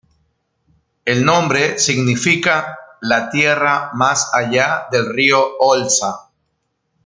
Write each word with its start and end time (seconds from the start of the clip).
El 1.05 1.23
nombre 1.25 1.77
significa 1.77 2.75
""la 3.01 3.29
tierra 3.29 3.91
más 3.93 4.31
allá 4.33 4.87
del 4.89 5.13
río 5.13 5.59
Olza"". 5.59 6.31